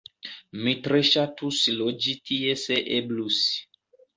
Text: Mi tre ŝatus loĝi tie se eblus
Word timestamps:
Mi 0.61 0.71
tre 0.87 1.01
ŝatus 1.09 1.59
loĝi 1.83 2.17
tie 2.31 2.59
se 2.63 2.81
eblus 2.99 3.39